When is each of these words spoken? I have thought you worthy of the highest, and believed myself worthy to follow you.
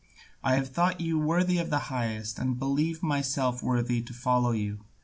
I 0.43 0.55
have 0.55 0.69
thought 0.71 0.99
you 0.99 1.19
worthy 1.19 1.59
of 1.59 1.69
the 1.69 1.77
highest, 1.93 2.39
and 2.39 2.57
believed 2.57 3.03
myself 3.03 3.61
worthy 3.61 4.01
to 4.01 4.13
follow 4.15 4.49
you. 4.49 4.79